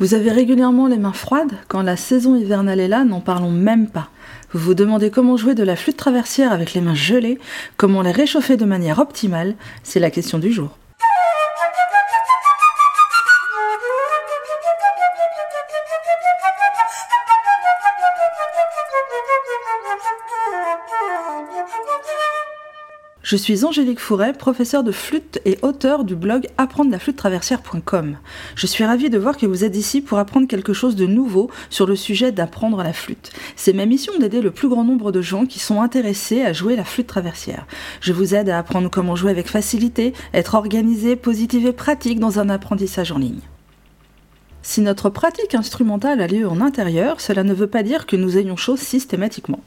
Vous 0.00 0.14
avez 0.14 0.32
régulièrement 0.32 0.88
les 0.88 0.98
mains 0.98 1.12
froides 1.12 1.52
Quand 1.68 1.82
la 1.82 1.96
saison 1.96 2.34
hivernale 2.34 2.80
est 2.80 2.88
là, 2.88 3.04
n'en 3.04 3.20
parlons 3.20 3.52
même 3.52 3.88
pas. 3.88 4.08
Vous 4.52 4.58
vous 4.58 4.74
demandez 4.74 5.10
comment 5.10 5.36
jouer 5.36 5.54
de 5.54 5.62
la 5.62 5.76
flûte 5.76 5.96
traversière 5.96 6.50
avec 6.50 6.74
les 6.74 6.80
mains 6.80 6.96
gelées, 6.96 7.38
comment 7.76 8.02
les 8.02 8.10
réchauffer 8.10 8.56
de 8.56 8.64
manière 8.64 8.98
optimale, 8.98 9.54
c'est 9.84 10.00
la 10.00 10.10
question 10.10 10.40
du 10.40 10.52
jour. 10.52 10.76
Je 23.24 23.36
suis 23.36 23.64
Angélique 23.64 24.00
Fouret, 24.00 24.34
professeure 24.34 24.84
de 24.84 24.92
flûte 24.92 25.40
et 25.46 25.56
auteur 25.62 26.04
du 26.04 26.14
blog 26.14 26.46
apprendre 26.58 26.90
la 26.90 26.98
flûte 26.98 27.16
traversière.com. 27.16 28.18
Je 28.54 28.66
suis 28.66 28.84
ravie 28.84 29.08
de 29.08 29.16
voir 29.16 29.38
que 29.38 29.46
vous 29.46 29.64
êtes 29.64 29.76
ici 29.76 30.02
pour 30.02 30.18
apprendre 30.18 30.46
quelque 30.46 30.74
chose 30.74 30.94
de 30.94 31.06
nouveau 31.06 31.50
sur 31.70 31.86
le 31.86 31.96
sujet 31.96 32.32
d'apprendre 32.32 32.82
la 32.82 32.92
flûte. 32.92 33.32
C'est 33.56 33.72
ma 33.72 33.86
mission 33.86 34.12
d'aider 34.18 34.42
le 34.42 34.50
plus 34.50 34.68
grand 34.68 34.84
nombre 34.84 35.10
de 35.10 35.22
gens 35.22 35.46
qui 35.46 35.58
sont 35.58 35.80
intéressés 35.80 36.42
à 36.42 36.52
jouer 36.52 36.76
la 36.76 36.84
flûte 36.84 37.06
traversière. 37.06 37.66
Je 38.02 38.12
vous 38.12 38.34
aide 38.34 38.50
à 38.50 38.58
apprendre 38.58 38.90
comment 38.90 39.16
jouer 39.16 39.30
avec 39.30 39.48
facilité, 39.48 40.12
être 40.34 40.54
organisé, 40.54 41.16
positif 41.16 41.64
et 41.64 41.72
pratique 41.72 42.20
dans 42.20 42.40
un 42.40 42.50
apprentissage 42.50 43.10
en 43.10 43.16
ligne. 43.16 43.40
Si 44.66 44.80
notre 44.80 45.10
pratique 45.10 45.54
instrumentale 45.54 46.22
a 46.22 46.26
lieu 46.26 46.48
en 46.48 46.62
intérieur, 46.62 47.20
cela 47.20 47.44
ne 47.44 47.52
veut 47.52 47.66
pas 47.66 47.82
dire 47.82 48.06
que 48.06 48.16
nous 48.16 48.38
ayons 48.38 48.56
chaud 48.56 48.78
systématiquement. 48.78 49.60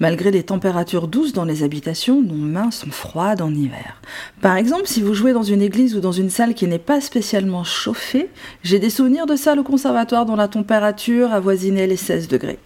Malgré 0.00 0.32
les 0.32 0.42
températures 0.42 1.06
douces 1.06 1.32
dans 1.32 1.44
les 1.44 1.62
habitations, 1.62 2.20
nos 2.20 2.34
mains 2.34 2.72
sont 2.72 2.90
froides 2.90 3.40
en 3.40 3.54
hiver. 3.54 4.02
Par 4.40 4.56
exemple, 4.56 4.88
si 4.88 5.00
vous 5.00 5.14
jouez 5.14 5.32
dans 5.32 5.44
une 5.44 5.62
église 5.62 5.94
ou 5.94 6.00
dans 6.00 6.10
une 6.10 6.28
salle 6.28 6.54
qui 6.54 6.66
n'est 6.66 6.80
pas 6.80 7.00
spécialement 7.00 7.62
chauffée, 7.62 8.30
j'ai 8.64 8.80
des 8.80 8.90
souvenirs 8.90 9.26
de 9.26 9.36
salles 9.36 9.60
au 9.60 9.62
conservatoire 9.62 10.26
dont 10.26 10.34
la 10.34 10.48
température 10.48 11.32
avoisinait 11.32 11.86
les 11.86 11.96
16 11.96 12.26
degrés. 12.26 12.58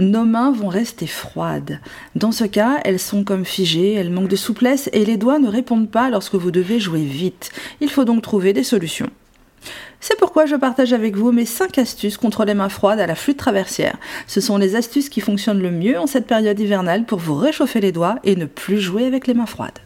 Nos 0.00 0.24
mains 0.24 0.50
vont 0.50 0.68
rester 0.68 1.06
froides. 1.06 1.78
Dans 2.16 2.32
ce 2.32 2.44
cas, 2.44 2.80
elles 2.84 2.98
sont 2.98 3.22
comme 3.22 3.44
figées, 3.44 3.92
elles 3.92 4.10
manquent 4.10 4.26
de 4.26 4.34
souplesse 4.34 4.90
et 4.92 5.04
les 5.04 5.18
doigts 5.18 5.38
ne 5.38 5.48
répondent 5.48 5.90
pas 5.90 6.10
lorsque 6.10 6.34
vous 6.34 6.50
devez 6.50 6.80
jouer 6.80 7.04
vite. 7.04 7.52
Il 7.80 7.90
faut 7.90 8.04
donc 8.04 8.22
trouver 8.22 8.52
des 8.52 8.64
solutions. 8.64 9.08
C'est 10.04 10.18
pourquoi 10.18 10.46
je 10.46 10.56
partage 10.56 10.92
avec 10.92 11.14
vous 11.14 11.30
mes 11.30 11.46
5 11.46 11.78
astuces 11.78 12.16
contre 12.16 12.44
les 12.44 12.54
mains 12.54 12.68
froides 12.68 12.98
à 12.98 13.06
la 13.06 13.14
flûte 13.14 13.36
traversière. 13.36 13.96
Ce 14.26 14.40
sont 14.40 14.56
les 14.56 14.74
astuces 14.74 15.08
qui 15.08 15.20
fonctionnent 15.20 15.62
le 15.62 15.70
mieux 15.70 15.96
en 15.96 16.08
cette 16.08 16.26
période 16.26 16.58
hivernale 16.58 17.04
pour 17.04 17.20
vous 17.20 17.36
réchauffer 17.36 17.80
les 17.80 17.92
doigts 17.92 18.16
et 18.24 18.34
ne 18.34 18.46
plus 18.46 18.80
jouer 18.80 19.04
avec 19.06 19.28
les 19.28 19.34
mains 19.34 19.46
froides. 19.46 19.78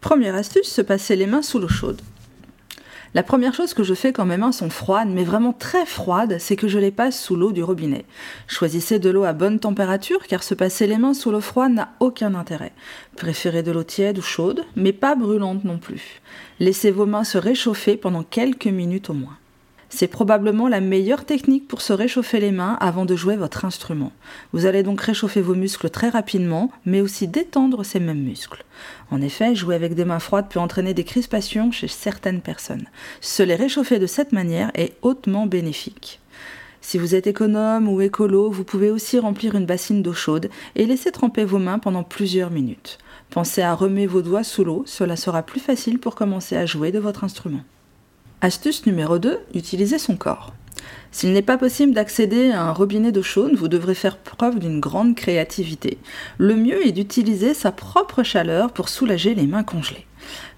Première 0.00 0.36
astuce, 0.36 0.68
se 0.68 0.80
passer 0.80 1.16
les 1.16 1.26
mains 1.26 1.42
sous 1.42 1.58
l'eau 1.58 1.66
chaude. 1.66 2.00
La 3.16 3.22
première 3.22 3.54
chose 3.54 3.72
que 3.72 3.82
je 3.82 3.94
fais 3.94 4.12
quand 4.12 4.26
mes 4.26 4.36
mains 4.36 4.52
sont 4.52 4.68
froides, 4.68 5.08
mais 5.08 5.24
vraiment 5.24 5.54
très 5.54 5.86
froides, 5.86 6.36
c'est 6.38 6.54
que 6.54 6.68
je 6.68 6.78
les 6.78 6.90
passe 6.90 7.18
sous 7.18 7.34
l'eau 7.34 7.50
du 7.50 7.62
robinet. 7.62 8.04
Choisissez 8.46 8.98
de 8.98 9.08
l'eau 9.08 9.24
à 9.24 9.32
bonne 9.32 9.58
température, 9.58 10.26
car 10.26 10.42
se 10.42 10.52
passer 10.52 10.86
les 10.86 10.98
mains 10.98 11.14
sous 11.14 11.30
l'eau 11.30 11.40
froide 11.40 11.72
n'a 11.72 11.94
aucun 11.98 12.34
intérêt. 12.34 12.72
Préférez 13.16 13.62
de 13.62 13.72
l'eau 13.72 13.84
tiède 13.84 14.18
ou 14.18 14.20
chaude, 14.20 14.66
mais 14.76 14.92
pas 14.92 15.14
brûlante 15.14 15.64
non 15.64 15.78
plus. 15.78 16.20
Laissez 16.60 16.90
vos 16.90 17.06
mains 17.06 17.24
se 17.24 17.38
réchauffer 17.38 17.96
pendant 17.96 18.22
quelques 18.22 18.66
minutes 18.66 19.08
au 19.08 19.14
moins. 19.14 19.38
C'est 19.88 20.08
probablement 20.08 20.66
la 20.66 20.80
meilleure 20.80 21.24
technique 21.24 21.68
pour 21.68 21.80
se 21.80 21.92
réchauffer 21.92 22.40
les 22.40 22.50
mains 22.50 22.76
avant 22.80 23.04
de 23.04 23.14
jouer 23.14 23.36
votre 23.36 23.64
instrument. 23.64 24.12
Vous 24.52 24.66
allez 24.66 24.82
donc 24.82 25.00
réchauffer 25.00 25.40
vos 25.40 25.54
muscles 25.54 25.90
très 25.90 26.08
rapidement, 26.08 26.70
mais 26.84 27.00
aussi 27.00 27.28
détendre 27.28 27.84
ces 27.84 28.00
mêmes 28.00 28.22
muscles. 28.22 28.64
En 29.10 29.22
effet, 29.22 29.54
jouer 29.54 29.76
avec 29.76 29.94
des 29.94 30.04
mains 30.04 30.18
froides 30.18 30.48
peut 30.48 30.60
entraîner 30.60 30.92
des 30.92 31.04
crispations 31.04 31.70
chez 31.70 31.88
certaines 31.88 32.40
personnes. 32.40 32.86
Se 33.20 33.42
les 33.42 33.54
réchauffer 33.54 33.98
de 33.98 34.06
cette 34.06 34.32
manière 34.32 34.70
est 34.74 34.94
hautement 35.02 35.46
bénéfique. 35.46 36.20
Si 36.80 36.98
vous 36.98 37.14
êtes 37.14 37.26
économe 37.26 37.88
ou 37.88 38.00
écolo, 38.00 38.50
vous 38.50 38.64
pouvez 38.64 38.90
aussi 38.90 39.18
remplir 39.18 39.54
une 39.54 39.66
bassine 39.66 40.02
d'eau 40.02 40.12
chaude 40.12 40.50
et 40.74 40.86
laisser 40.86 41.10
tremper 41.10 41.44
vos 41.44 41.58
mains 41.58 41.78
pendant 41.78 42.04
plusieurs 42.04 42.50
minutes. 42.50 42.98
Pensez 43.30 43.62
à 43.62 43.74
remuer 43.74 44.06
vos 44.06 44.22
doigts 44.22 44.44
sous 44.44 44.64
l'eau, 44.64 44.84
cela 44.86 45.16
sera 45.16 45.42
plus 45.42 45.60
facile 45.60 45.98
pour 45.98 46.14
commencer 46.14 46.56
à 46.56 46.66
jouer 46.66 46.92
de 46.92 46.98
votre 46.98 47.24
instrument. 47.24 47.62
Astuce 48.42 48.84
numéro 48.84 49.18
2, 49.18 49.38
utiliser 49.54 49.98
son 49.98 50.14
corps. 50.14 50.52
S'il 51.10 51.32
n'est 51.32 51.40
pas 51.40 51.56
possible 51.56 51.94
d'accéder 51.94 52.50
à 52.50 52.64
un 52.64 52.72
robinet 52.72 53.10
d'eau 53.10 53.22
chaude, 53.22 53.54
vous 53.54 53.68
devrez 53.68 53.94
faire 53.94 54.18
preuve 54.18 54.58
d'une 54.58 54.78
grande 54.78 55.14
créativité. 55.14 55.96
Le 56.36 56.54
mieux 56.54 56.86
est 56.86 56.92
d'utiliser 56.92 57.54
sa 57.54 57.72
propre 57.72 58.22
chaleur 58.22 58.72
pour 58.72 58.90
soulager 58.90 59.34
les 59.34 59.46
mains 59.46 59.62
congelées. 59.62 60.04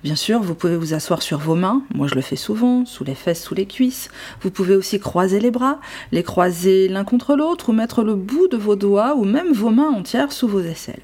Bien 0.03 0.17
sûr, 0.17 0.41
vous 0.41 0.57
pouvez 0.57 0.77
vous 0.77 0.93
asseoir 0.93 1.23
sur 1.23 1.39
vos 1.39 1.55
mains, 1.55 1.85
moi 1.95 2.09
je 2.09 2.17
le 2.17 2.21
fais 2.21 2.35
souvent, 2.35 2.85
sous 2.85 3.05
les 3.05 3.15
fesses, 3.15 3.45
sous 3.45 3.55
les 3.55 3.67
cuisses. 3.67 4.09
Vous 4.41 4.51
pouvez 4.51 4.75
aussi 4.75 4.99
croiser 4.99 5.39
les 5.39 5.53
bras, 5.53 5.79
les 6.11 6.25
croiser 6.25 6.89
l'un 6.89 7.05
contre 7.05 7.37
l'autre 7.37 7.69
ou 7.69 7.73
mettre 7.73 8.03
le 8.03 8.17
bout 8.17 8.49
de 8.49 8.57
vos 8.57 8.75
doigts 8.75 9.15
ou 9.15 9.25
même 9.25 9.53
vos 9.53 9.71
mains 9.71 9.91
entières 9.91 10.33
sous 10.33 10.49
vos 10.49 10.63
aisselles. 10.63 11.03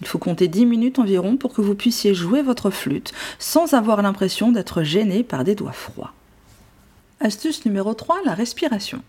Il 0.00 0.06
faut 0.06 0.18
compter 0.18 0.48
10 0.48 0.66
minutes 0.66 0.98
environ 0.98 1.36
pour 1.36 1.52
que 1.52 1.60
vous 1.60 1.74
puissiez 1.74 2.14
jouer 2.14 2.42
votre 2.42 2.70
flûte 2.70 3.12
sans 3.38 3.74
avoir 3.74 4.02
l'impression 4.02 4.52
d'être 4.52 4.82
gêné 4.82 5.22
par 5.22 5.44
des 5.44 5.54
doigts 5.54 5.72
froids. 5.72 6.12
Astuce 7.20 7.66
numéro 7.66 7.94
3, 7.94 8.18
la 8.24 8.34
respiration. 8.34 9.02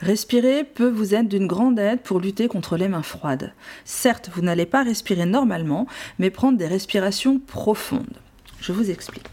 Respirer 0.00 0.64
peut 0.64 0.90
vous 0.90 1.14
être 1.14 1.28
d'une 1.28 1.46
grande 1.46 1.78
aide 1.78 2.00
pour 2.00 2.18
lutter 2.18 2.48
contre 2.48 2.76
les 2.76 2.88
mains 2.88 3.04
froides. 3.04 3.52
Certes, 3.84 4.28
vous 4.34 4.42
n'allez 4.42 4.66
pas 4.66 4.82
respirer 4.82 5.24
normalement, 5.24 5.86
mais 6.18 6.30
prendre 6.30 6.58
des 6.58 6.66
respirations 6.66 7.38
profondes. 7.38 8.18
Je 8.60 8.72
vous 8.72 8.90
explique. 8.90 9.30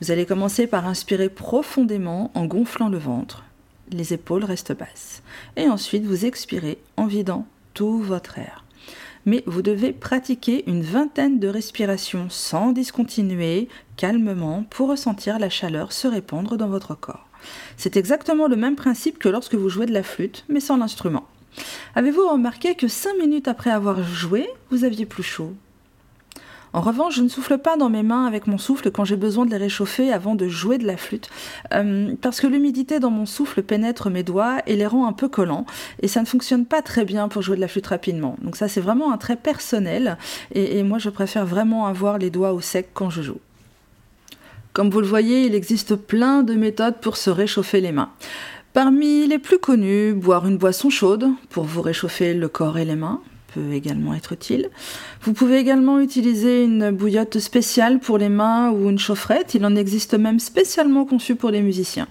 Vous 0.00 0.10
allez 0.10 0.24
commencer 0.24 0.66
par 0.66 0.86
inspirer 0.86 1.28
profondément 1.28 2.30
en 2.34 2.46
gonflant 2.46 2.88
le 2.88 2.98
ventre. 2.98 3.44
Les 3.90 4.14
épaules 4.14 4.44
restent 4.44 4.76
basses. 4.76 5.22
Et 5.56 5.68
ensuite, 5.68 6.06
vous 6.06 6.24
expirez 6.24 6.78
en 6.96 7.06
vidant 7.06 7.46
tout 7.74 7.98
votre 7.98 8.38
air 8.38 8.64
mais 9.26 9.42
vous 9.46 9.62
devez 9.62 9.92
pratiquer 9.92 10.68
une 10.68 10.82
vingtaine 10.82 11.38
de 11.38 11.48
respirations 11.48 12.28
sans 12.30 12.72
discontinuer, 12.72 13.68
calmement, 13.96 14.64
pour 14.70 14.88
ressentir 14.88 15.38
la 15.38 15.50
chaleur 15.50 15.92
se 15.92 16.08
répandre 16.08 16.56
dans 16.56 16.68
votre 16.68 16.94
corps. 16.94 17.26
C'est 17.76 17.96
exactement 17.96 18.48
le 18.48 18.56
même 18.56 18.76
principe 18.76 19.18
que 19.18 19.28
lorsque 19.28 19.54
vous 19.54 19.68
jouez 19.68 19.86
de 19.86 19.92
la 19.92 20.02
flûte, 20.02 20.44
mais 20.48 20.60
sans 20.60 20.76
l'instrument. 20.76 21.26
Avez-vous 21.94 22.28
remarqué 22.28 22.74
que 22.74 22.88
5 22.88 23.18
minutes 23.18 23.48
après 23.48 23.70
avoir 23.70 24.02
joué, 24.02 24.48
vous 24.70 24.84
aviez 24.84 25.06
plus 25.06 25.22
chaud? 25.22 25.54
En 26.72 26.80
revanche, 26.80 27.16
je 27.16 27.22
ne 27.22 27.28
souffle 27.28 27.58
pas 27.58 27.76
dans 27.76 27.88
mes 27.88 28.02
mains 28.02 28.26
avec 28.26 28.46
mon 28.46 28.58
souffle 28.58 28.90
quand 28.90 29.04
j'ai 29.04 29.16
besoin 29.16 29.46
de 29.46 29.50
les 29.50 29.56
réchauffer 29.56 30.12
avant 30.12 30.34
de 30.34 30.48
jouer 30.48 30.78
de 30.78 30.86
la 30.86 30.96
flûte, 30.96 31.30
euh, 31.72 32.14
parce 32.20 32.40
que 32.40 32.46
l'humidité 32.46 33.00
dans 33.00 33.10
mon 33.10 33.26
souffle 33.26 33.62
pénètre 33.62 34.10
mes 34.10 34.22
doigts 34.22 34.58
et 34.66 34.76
les 34.76 34.86
rend 34.86 35.06
un 35.06 35.12
peu 35.12 35.28
collants, 35.28 35.66
et 36.02 36.08
ça 36.08 36.20
ne 36.20 36.26
fonctionne 36.26 36.66
pas 36.66 36.82
très 36.82 37.04
bien 37.04 37.28
pour 37.28 37.42
jouer 37.42 37.56
de 37.56 37.60
la 37.60 37.68
flûte 37.68 37.86
rapidement. 37.86 38.36
Donc 38.42 38.56
ça, 38.56 38.68
c'est 38.68 38.80
vraiment 38.80 39.12
un 39.12 39.18
trait 39.18 39.36
personnel, 39.36 40.18
et, 40.52 40.78
et 40.78 40.82
moi, 40.82 40.98
je 40.98 41.10
préfère 41.10 41.46
vraiment 41.46 41.86
avoir 41.86 42.18
les 42.18 42.30
doigts 42.30 42.52
au 42.52 42.60
sec 42.60 42.90
quand 42.94 43.10
je 43.10 43.22
joue. 43.22 43.40
Comme 44.72 44.90
vous 44.90 45.00
le 45.00 45.06
voyez, 45.06 45.44
il 45.44 45.54
existe 45.54 45.96
plein 45.96 46.42
de 46.42 46.54
méthodes 46.54 47.00
pour 47.00 47.16
se 47.16 47.30
réchauffer 47.30 47.80
les 47.80 47.92
mains. 47.92 48.10
Parmi 48.74 49.26
les 49.26 49.38
plus 49.38 49.58
connues, 49.58 50.12
boire 50.12 50.46
une 50.46 50.58
boisson 50.58 50.90
chaude 50.90 51.26
pour 51.50 51.64
vous 51.64 51.82
réchauffer 51.82 52.34
le 52.34 52.48
corps 52.48 52.78
et 52.78 52.84
les 52.84 52.94
mains, 52.94 53.20
peut 53.54 53.72
également 53.72 54.14
être 54.14 54.32
utile. 54.32 54.70
Vous 55.22 55.32
pouvez 55.32 55.58
également 55.58 56.00
utiliser 56.00 56.64
une 56.64 56.90
bouillotte 56.90 57.38
spéciale 57.38 57.98
pour 57.98 58.18
les 58.18 58.28
mains 58.28 58.70
ou 58.70 58.90
une 58.90 58.98
chaufferette. 58.98 59.54
Il 59.54 59.64
en 59.64 59.74
existe 59.76 60.14
même 60.14 60.38
spécialement 60.38 61.04
conçu 61.04 61.34
pour 61.34 61.50
les 61.50 61.62
musiciens. 61.62 62.08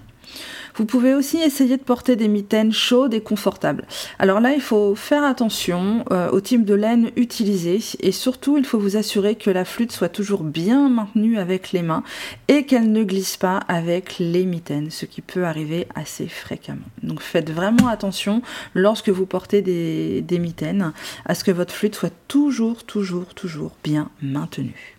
Vous 0.78 0.86
pouvez 0.86 1.16
aussi 1.16 1.38
essayer 1.38 1.76
de 1.76 1.82
porter 1.82 2.16
des 2.16 2.28
mitaines 2.28 2.72
chaudes 2.72 3.16
et 3.16 3.22
confortables. 3.22 3.86
Alors 4.20 4.40
là, 4.40 4.54
il 4.54 4.62
faut 4.62 4.94
faire 4.94 5.24
attention 5.24 6.06
euh, 6.12 6.30
au 6.30 6.40
type 6.40 6.66
de 6.66 6.76
laine 6.76 7.10
utilisé 7.16 7.80
et 8.00 8.12
surtout, 8.12 8.60
il 8.60 8.66
faut 8.66 8.78
vous 8.78 8.96
assurer 8.96 9.34
que 9.34 9.50
la 9.50 9.66
flûte 9.66 9.92
soit 9.92 10.10
toujours 10.10 10.44
bien 10.44 10.88
maintenue 10.88 11.40
avec 11.40 11.72
les 11.72 11.82
mains 11.82 12.04
et 12.48 12.64
qu'elle 12.66 12.92
ne 12.92 13.04
glisse 13.04 13.38
pas 13.38 13.58
avec 13.68 14.18
les 14.20 14.46
mitaines, 14.46 14.92
ce 14.92 15.08
qui 15.08 15.22
peut 15.22 15.46
arriver 15.46 15.88
assez 15.96 16.28
fréquemment. 16.28 16.86
Donc 17.02 17.22
faites 17.22 17.50
vraiment 17.50 17.88
attention 17.88 18.44
lorsque 18.76 19.10
vous 19.10 19.26
portez 19.26 19.64
des, 19.64 20.22
des 20.22 20.38
mitaines 20.38 20.94
à 21.26 21.34
ce 21.34 21.44
que 21.44 21.52
votre 21.52 21.74
flûte 21.74 21.96
soit 21.96 22.14
toujours, 22.28 22.84
toujours, 22.84 23.34
toujours 23.34 23.72
bien 23.84 24.12
maintenue. 24.22 24.97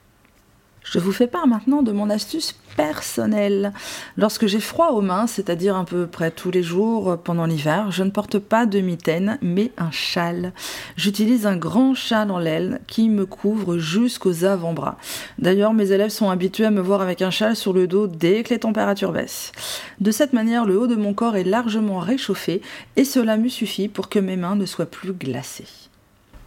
Je 0.91 0.99
vous 0.99 1.13
fais 1.13 1.27
part 1.27 1.47
maintenant 1.47 1.83
de 1.83 1.93
mon 1.93 2.09
astuce 2.09 2.55
personnelle. 2.75 3.75
Lorsque 4.17 4.47
j'ai 4.47 4.61
froid 4.61 4.93
aux 4.93 5.03
mains, 5.03 5.27
c'est-à-dire 5.27 5.77
à 5.77 5.85
peu 5.85 6.07
près 6.07 6.31
tous 6.31 6.51
les 6.51 6.63
jours 6.63 7.19
pendant 7.23 7.45
l'hiver, 7.45 7.91
je 7.91 8.05
ne 8.05 8.11
porte 8.11 8.39
pas 8.39 8.65
de 8.65 8.81
mitaine, 8.81 9.39
mais 9.43 9.71
un 9.77 9.91
châle. 9.91 10.53
J'utilise 10.97 11.45
un 11.45 11.57
grand 11.57 11.95
châle 11.95 12.31
en 12.31 12.39
laine 12.39 12.81
qui 12.87 13.11
me 13.11 13.27
couvre 13.27 13.77
jusqu'aux 13.77 14.45
avant-bras. 14.45 14.97
D'ailleurs, 15.39 15.75
mes 15.75 15.93
élèves 15.93 16.09
sont 16.09 16.31
habitués 16.31 16.65
à 16.65 16.71
me 16.71 16.81
voir 16.81 17.03
avec 17.03 17.21
un 17.21 17.31
châle 17.31 17.57
sur 17.57 17.75
le 17.75 17.87
dos 17.87 18.07
dès 18.07 18.43
que 18.43 18.55
les 18.55 18.61
températures 18.61 19.13
baissent. 19.13 19.53
De 20.01 20.11
cette 20.11 20.33
manière, 20.33 20.65
le 20.65 20.81
haut 20.81 20.87
de 20.87 20.97
mon 20.97 21.13
corps 21.13 21.37
est 21.37 21.45
largement 21.45 21.99
réchauffé 21.99 22.63
et 22.97 23.05
cela 23.05 23.37
me 23.37 23.51
suffit 23.51 23.89
pour 23.89 24.09
que 24.09 24.21
mes 24.21 24.37
mains 24.37 24.57
ne 24.57 24.65
soient 24.65 24.87
plus 24.87 25.13
glacées. 25.13 25.88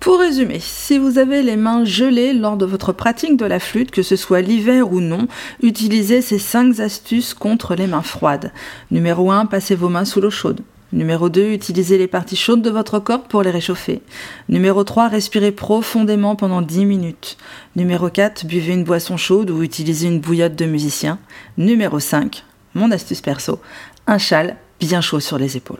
Pour 0.01 0.19
résumer, 0.19 0.57
si 0.59 0.97
vous 0.97 1.19
avez 1.19 1.43
les 1.43 1.57
mains 1.57 1.85
gelées 1.85 2.33
lors 2.33 2.57
de 2.57 2.65
votre 2.65 2.91
pratique 2.91 3.37
de 3.37 3.45
la 3.45 3.59
flûte, 3.59 3.91
que 3.91 4.01
ce 4.01 4.15
soit 4.15 4.41
l'hiver 4.41 4.91
ou 4.91 4.99
non, 4.99 5.27
utilisez 5.61 6.23
ces 6.23 6.39
5 6.39 6.79
astuces 6.79 7.35
contre 7.35 7.75
les 7.75 7.85
mains 7.85 8.01
froides. 8.01 8.51
Numéro 8.89 9.31
1, 9.31 9.45
passez 9.45 9.75
vos 9.75 9.89
mains 9.89 10.03
sous 10.03 10.19
l'eau 10.19 10.31
chaude. 10.31 10.61
Numéro 10.91 11.29
2, 11.29 11.51
utilisez 11.51 11.99
les 11.99 12.07
parties 12.07 12.35
chaudes 12.35 12.63
de 12.63 12.71
votre 12.71 12.97
corps 12.97 13.25
pour 13.25 13.43
les 13.43 13.51
réchauffer. 13.51 14.01
Numéro 14.49 14.83
3, 14.83 15.07
respirez 15.07 15.51
profondément 15.51 16.35
pendant 16.35 16.63
10 16.63 16.85
minutes. 16.87 17.37
Numéro 17.75 18.09
4, 18.09 18.47
buvez 18.47 18.73
une 18.73 18.83
boisson 18.83 19.17
chaude 19.17 19.51
ou 19.51 19.61
utilisez 19.61 20.07
une 20.07 20.19
bouillotte 20.19 20.55
de 20.55 20.65
musicien. 20.65 21.19
Numéro 21.59 21.99
5, 21.99 22.43
mon 22.73 22.89
astuce 22.89 23.21
perso, 23.21 23.59
un 24.07 24.17
châle 24.17 24.55
bien 24.79 25.01
chaud 25.01 25.19
sur 25.19 25.37
les 25.37 25.57
épaules. 25.57 25.77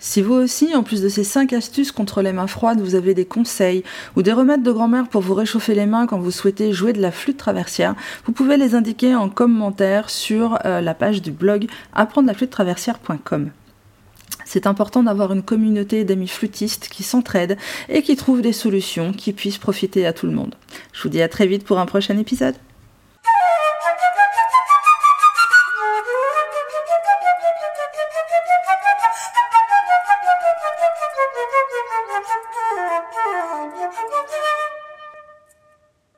Si 0.00 0.22
vous 0.22 0.34
aussi, 0.34 0.76
en 0.76 0.84
plus 0.84 1.02
de 1.02 1.08
ces 1.08 1.24
5 1.24 1.52
astuces 1.52 1.90
contre 1.90 2.22
les 2.22 2.32
mains 2.32 2.46
froides, 2.46 2.80
vous 2.80 2.94
avez 2.94 3.14
des 3.14 3.24
conseils 3.24 3.82
ou 4.16 4.22
des 4.22 4.32
remèdes 4.32 4.62
de 4.62 4.70
grand-mère 4.70 5.08
pour 5.08 5.22
vous 5.22 5.34
réchauffer 5.34 5.74
les 5.74 5.86
mains 5.86 6.06
quand 6.06 6.20
vous 6.20 6.30
souhaitez 6.30 6.72
jouer 6.72 6.92
de 6.92 7.02
la 7.02 7.10
flûte 7.10 7.36
traversière, 7.36 7.96
vous 8.24 8.32
pouvez 8.32 8.56
les 8.56 8.76
indiquer 8.76 9.16
en 9.16 9.28
commentaire 9.28 10.08
sur 10.08 10.58
euh, 10.64 10.80
la 10.80 10.94
page 10.94 11.20
du 11.20 11.32
blog 11.32 11.66
apprendre 11.92 12.28
la 12.28 12.34
flûte 12.34 12.50
traversière.com. 12.50 13.50
C'est 14.44 14.66
important 14.68 15.02
d'avoir 15.02 15.32
une 15.32 15.42
communauté 15.42 16.04
d'amis 16.04 16.28
flûtistes 16.28 16.88
qui 16.88 17.02
s'entraident 17.02 17.58
et 17.88 18.02
qui 18.02 18.14
trouvent 18.14 18.40
des 18.40 18.52
solutions 18.52 19.12
qui 19.12 19.32
puissent 19.32 19.58
profiter 19.58 20.06
à 20.06 20.12
tout 20.12 20.26
le 20.26 20.32
monde. 20.32 20.54
Je 20.92 21.02
vous 21.02 21.08
dis 21.08 21.20
à 21.20 21.28
très 21.28 21.46
vite 21.46 21.64
pour 21.64 21.80
un 21.80 21.86
prochain 21.86 22.16
épisode. 22.16 22.54